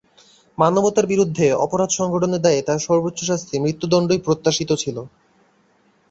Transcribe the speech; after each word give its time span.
মানবতার 0.57 1.05
বিরুদ্ধে 1.07 1.45
অপরাধ 1.65 1.89
সংঘটনের 1.99 2.41
দায়ে 2.41 2.61
তাঁর 2.61 2.79
সর্বোচ্চ 2.87 3.19
শাস্তি 3.29 3.55
মৃত্যুদণ্ডই 3.59 4.19
প্রত্যাশিত 4.25 4.69
ছিল। 4.83 4.97